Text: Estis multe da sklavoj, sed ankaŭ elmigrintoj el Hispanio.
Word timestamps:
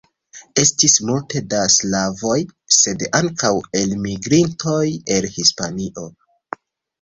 Estis 0.59 0.93
multe 1.09 1.41
da 1.51 1.59
sklavoj, 1.73 2.37
sed 2.77 3.03
ankaŭ 3.19 3.53
elmigrintoj 3.81 4.81
el 5.19 5.29
Hispanio. 5.37 6.09